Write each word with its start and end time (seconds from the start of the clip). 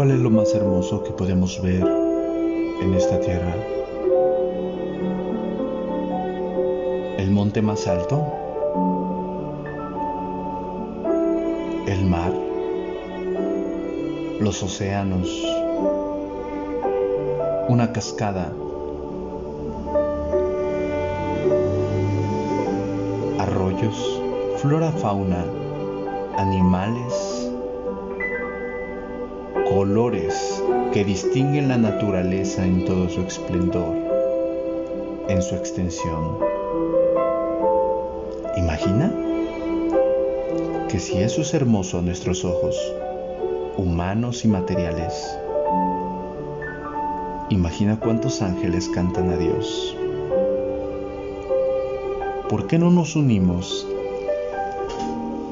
¿Cuál 0.00 0.12
es 0.12 0.20
lo 0.20 0.30
más 0.30 0.54
hermoso 0.54 1.04
que 1.04 1.10
podemos 1.10 1.60
ver 1.60 1.86
en 2.80 2.94
esta 2.94 3.20
tierra? 3.20 3.54
¿El 7.18 7.30
monte 7.30 7.60
más 7.60 7.86
alto? 7.86 8.24
¿El 11.86 12.06
mar? 12.06 12.32
¿Los 14.40 14.62
océanos? 14.62 15.28
¿Una 17.68 17.92
cascada? 17.92 18.54
¿Arroyos? 23.38 24.22
¿Flora, 24.62 24.92
fauna? 24.92 25.44
¿Animales? 26.38 27.39
Colores 29.70 30.60
que 30.92 31.04
distinguen 31.04 31.68
la 31.68 31.76
naturaleza 31.76 32.66
en 32.66 32.84
todo 32.84 33.08
su 33.08 33.20
esplendor, 33.20 33.96
en 35.28 35.40
su 35.40 35.54
extensión. 35.54 36.38
Imagina 38.56 39.14
que 40.88 40.98
si 40.98 41.18
eso 41.18 41.42
es 41.42 41.54
hermoso 41.54 42.00
a 42.00 42.02
nuestros 42.02 42.44
ojos, 42.44 42.76
humanos 43.76 44.44
y 44.44 44.48
materiales, 44.48 45.38
imagina 47.48 48.00
cuántos 48.00 48.42
ángeles 48.42 48.88
cantan 48.88 49.30
a 49.30 49.36
Dios. 49.36 49.96
¿Por 52.48 52.66
qué 52.66 52.76
no 52.76 52.90
nos 52.90 53.14
unimos 53.14 53.86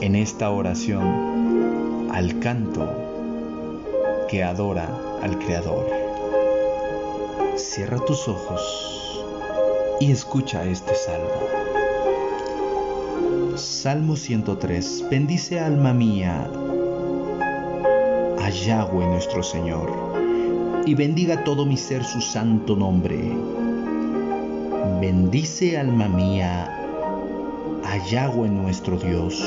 en 0.00 0.16
esta 0.16 0.50
oración 0.50 2.08
al 2.10 2.38
canto 2.40 3.05
que 4.28 4.42
adora 4.42 4.88
al 5.22 5.38
Creador. 5.38 5.86
Cierra 7.56 7.98
tus 8.04 8.26
ojos 8.28 9.24
y 10.00 10.10
escucha 10.10 10.64
este 10.64 10.94
salmo. 10.94 11.48
Salmo 13.56 14.16
103. 14.16 15.04
Bendice 15.10 15.60
alma 15.60 15.92
mía 15.92 16.50
a 18.42 19.06
nuestro 19.06 19.42
Señor 19.42 19.92
y 20.84 20.94
bendiga 20.94 21.44
todo 21.44 21.64
mi 21.64 21.76
ser 21.76 22.04
su 22.04 22.20
santo 22.20 22.76
nombre. 22.76 23.32
Bendice 25.00 25.78
alma 25.78 26.08
mía 26.08 26.64
a 27.84 27.98
nuestro 28.48 28.98
Dios 28.98 29.40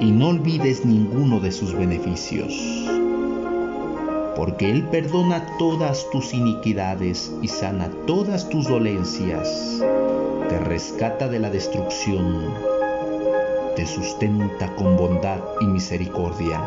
y 0.00 0.10
no 0.10 0.28
olvides 0.28 0.84
ninguno 0.84 1.38
de 1.38 1.52
sus 1.52 1.74
beneficios 1.74 2.52
porque 4.36 4.70
Él 4.70 4.84
perdona 4.88 5.46
todas 5.58 6.08
tus 6.10 6.32
iniquidades 6.32 7.32
y 7.42 7.48
sana 7.48 7.90
todas 8.06 8.48
tus 8.48 8.66
dolencias, 8.66 9.82
te 10.48 10.58
rescata 10.58 11.28
de 11.28 11.38
la 11.38 11.50
destrucción, 11.50 12.54
te 13.76 13.86
sustenta 13.86 14.74
con 14.74 14.96
bondad 14.96 15.40
y 15.60 15.66
misericordia. 15.66 16.62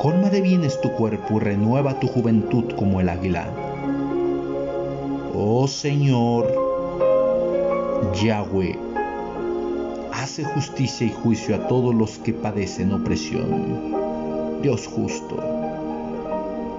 Colma 0.00 0.30
de 0.30 0.40
bienes 0.40 0.80
tu 0.80 0.90
cuerpo 0.92 1.36
y 1.36 1.40
renueva 1.40 2.00
tu 2.00 2.08
juventud 2.08 2.64
como 2.76 3.00
el 3.00 3.08
águila. 3.08 3.48
Oh 5.34 5.66
Señor, 5.68 6.52
Yahweh, 8.22 8.78
hace 10.12 10.44
justicia 10.44 11.06
y 11.06 11.12
juicio 11.12 11.56
a 11.56 11.68
todos 11.68 11.94
los 11.94 12.18
que 12.18 12.32
padecen 12.32 12.92
opresión. 12.92 14.60
Dios 14.60 14.86
justo 14.86 15.61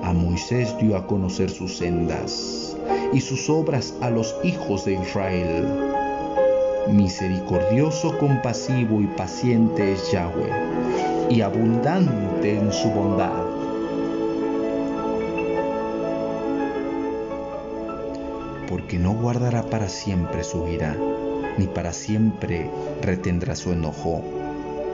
a 0.04 0.12
Moisés 0.12 0.76
dio 0.78 0.98
a 0.98 1.08
conocer 1.08 1.50
sus 1.50 1.78
sendas 1.78 2.76
y 3.14 3.22
sus 3.22 3.50
obras 3.50 3.96
a 4.02 4.10
los 4.10 4.36
hijos 4.44 4.86
de 4.86 4.94
Israel. 4.94 5.66
Misericordioso, 6.90 8.18
compasivo 8.18 9.02
y 9.02 9.08
paciente 9.08 9.94
es 9.94 10.12
Yahweh, 10.12 10.52
y 11.30 11.42
abundante 11.42 12.58
en 12.58 12.74
su 12.74 12.90
bondad. 12.90 13.46
Porque 18.68 19.00
no 19.00 19.14
guardará 19.14 19.64
para 19.64 19.88
siempre 19.88 20.44
su 20.44 20.68
ira, 20.68 20.98
ni 21.58 21.68
para 21.68 21.94
siempre 21.94 22.70
retendrá 23.02 23.56
su 23.56 23.72
enojo 23.72 24.43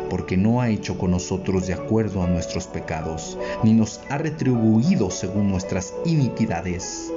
porque 0.10 0.38
no 0.38 0.62
ha 0.62 0.70
hecho 0.70 0.98
con 0.98 1.12
nosotros 1.12 1.68
de 1.68 1.74
acuerdo 1.74 2.24
a 2.24 2.28
nuestros 2.28 2.68
pecados, 2.68 3.38
ni 3.64 3.74
nos 3.74 4.02
ha 4.10 4.18
retribuido 4.18 5.12
según 5.12 5.50
nuestras 5.50 5.94
iniquidades, 6.06 7.12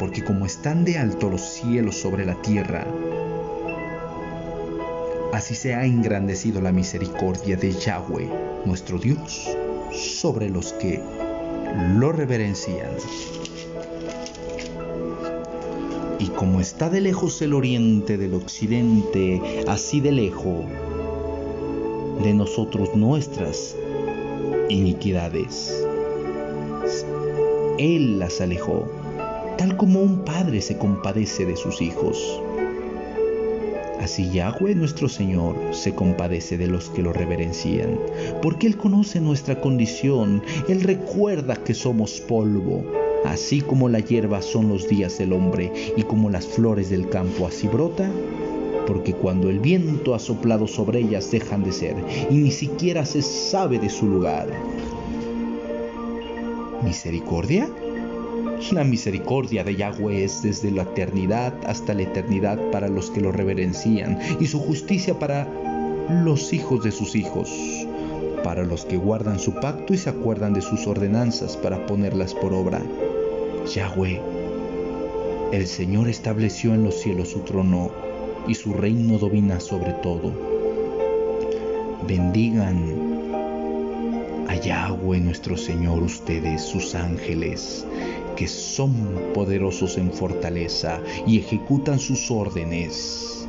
porque 0.00 0.24
como 0.24 0.44
están 0.44 0.84
de 0.84 0.98
alto 0.98 1.30
los 1.30 1.42
cielos 1.42 1.96
sobre 1.96 2.26
la 2.26 2.34
tierra, 2.42 2.86
así 5.32 5.54
se 5.54 5.74
ha 5.74 5.84
engrandecido 5.84 6.60
la 6.60 6.72
misericordia 6.72 7.56
de 7.56 7.72
Yahweh, 7.72 8.28
nuestro 8.64 8.98
Dios, 8.98 9.48
sobre 9.92 10.50
los 10.50 10.72
que 10.74 11.00
lo 11.96 12.12
reverencian. 12.12 12.90
Y 16.18 16.28
como 16.28 16.60
está 16.60 16.88
de 16.88 17.00
lejos 17.00 17.42
el 17.42 17.52
oriente 17.52 18.16
del 18.16 18.34
occidente, 18.34 19.64
así 19.66 20.00
de 20.00 20.12
lejos 20.12 20.64
de 22.22 22.34
nosotros 22.34 22.94
nuestras 22.94 23.76
iniquidades. 24.68 25.84
Él 27.78 28.18
las 28.18 28.40
alejó, 28.40 28.88
tal 29.58 29.76
como 29.76 30.00
un 30.00 30.24
padre 30.24 30.60
se 30.60 30.78
compadece 30.78 31.44
de 31.44 31.56
sus 31.56 31.80
hijos. 31.80 32.40
Así 34.00 34.30
Yahweh 34.30 34.74
nuestro 34.74 35.08
Señor 35.08 35.56
se 35.72 35.94
compadece 35.94 36.58
de 36.58 36.66
los 36.66 36.90
que 36.90 37.02
lo 37.02 37.12
reverencian, 37.12 37.98
porque 38.42 38.66
Él 38.66 38.76
conoce 38.76 39.20
nuestra 39.20 39.60
condición, 39.60 40.42
Él 40.68 40.82
recuerda 40.82 41.56
que 41.56 41.74
somos 41.74 42.20
polvo, 42.20 42.84
así 43.24 43.62
como 43.62 43.88
la 43.88 44.00
hierba 44.00 44.42
son 44.42 44.68
los 44.68 44.88
días 44.88 45.16
del 45.18 45.32
hombre 45.32 45.72
y 45.96 46.02
como 46.02 46.28
las 46.28 46.46
flores 46.46 46.90
del 46.90 47.08
campo 47.08 47.46
así 47.46 47.66
brota 47.66 48.10
porque 48.86 49.14
cuando 49.14 49.50
el 49.50 49.60
viento 49.60 50.14
ha 50.14 50.18
soplado 50.18 50.66
sobre 50.66 51.00
ellas 51.00 51.30
dejan 51.30 51.62
de 51.64 51.72
ser 51.72 51.96
y 52.30 52.34
ni 52.34 52.50
siquiera 52.50 53.04
se 53.04 53.22
sabe 53.22 53.78
de 53.78 53.88
su 53.88 54.06
lugar. 54.06 54.48
¿Misericordia? 56.82 57.68
La 58.72 58.84
misericordia 58.84 59.64
de 59.64 59.76
Yahweh 59.76 60.24
es 60.24 60.42
desde 60.42 60.70
la 60.70 60.82
eternidad 60.82 61.54
hasta 61.66 61.94
la 61.94 62.02
eternidad 62.02 62.58
para 62.70 62.88
los 62.88 63.10
que 63.10 63.20
lo 63.20 63.32
reverencian 63.32 64.18
y 64.40 64.46
su 64.46 64.58
justicia 64.58 65.18
para 65.18 65.46
los 66.08 66.52
hijos 66.52 66.82
de 66.82 66.90
sus 66.90 67.14
hijos, 67.14 67.50
para 68.42 68.64
los 68.64 68.84
que 68.84 68.96
guardan 68.96 69.38
su 69.38 69.54
pacto 69.54 69.94
y 69.94 69.98
se 69.98 70.10
acuerdan 70.10 70.54
de 70.54 70.60
sus 70.60 70.86
ordenanzas 70.86 71.56
para 71.56 71.86
ponerlas 71.86 72.34
por 72.34 72.52
obra. 72.52 72.82
Yahweh, 73.74 74.20
el 75.52 75.66
Señor 75.66 76.08
estableció 76.08 76.74
en 76.74 76.84
los 76.84 77.00
cielos 77.00 77.28
su 77.28 77.40
trono 77.40 77.90
y 78.46 78.54
su 78.54 78.72
reino 78.72 79.18
domina 79.18 79.60
sobre 79.60 79.92
todo. 79.94 80.32
Bendigan 82.06 83.14
a 84.48 84.56
Yahweh 84.56 85.20
nuestro 85.20 85.56
Señor 85.56 86.02
ustedes, 86.02 86.62
sus 86.62 86.94
ángeles, 86.94 87.86
que 88.36 88.46
son 88.46 88.92
poderosos 89.32 89.96
en 89.96 90.12
fortaleza 90.12 91.00
y 91.26 91.38
ejecutan 91.38 91.98
sus 91.98 92.30
órdenes. 92.30 93.48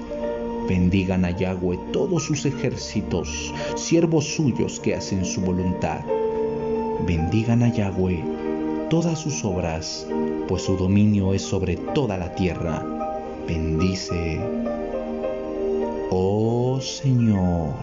Bendigan 0.68 1.26
a 1.26 1.32
Yahweh 1.32 1.78
todos 1.92 2.24
sus 2.24 2.46
ejércitos, 2.46 3.54
siervos 3.76 4.26
suyos 4.26 4.80
que 4.80 4.96
hacen 4.96 5.26
su 5.26 5.42
voluntad. 5.42 6.00
Bendigan 7.06 7.62
a 7.62 7.74
Yahweh 7.74 8.24
todas 8.90 9.20
sus 9.20 9.44
obras, 9.44 10.08
pues 10.48 10.64
su 10.64 10.78
dominio 10.78 11.34
es 11.34 11.42
sobre 11.42 11.76
toda 11.76 12.18
la 12.18 12.34
tierra. 12.34 12.95
Bendice 13.48 14.40
Oh 16.12 16.80
Señor, 16.82 17.74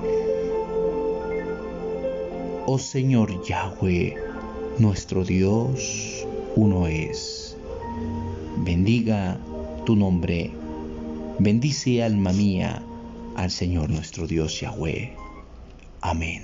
oh 2.66 2.78
Señor 2.78 3.42
Yahweh, 3.44 4.14
nuestro 4.78 5.24
Dios, 5.24 6.26
uno 6.56 6.86
es. 6.86 7.56
Bendiga 8.58 9.38
tu 9.86 9.96
nombre, 9.96 10.50
bendice 11.40 12.02
alma 12.02 12.32
mía 12.32 12.82
al 13.36 13.50
Señor 13.50 13.90
nuestro 13.90 14.26
Dios 14.26 14.60
Yahweh. 14.60 15.14
Amén. 16.02 16.42